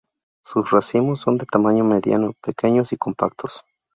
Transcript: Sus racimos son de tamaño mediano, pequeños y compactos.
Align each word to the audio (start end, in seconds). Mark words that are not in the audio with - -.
Sus 0.43 0.71
racimos 0.71 1.19
son 1.19 1.37
de 1.37 1.45
tamaño 1.45 1.83
mediano, 1.83 2.33
pequeños 2.41 2.91
y 2.91 2.97
compactos. 2.97 3.61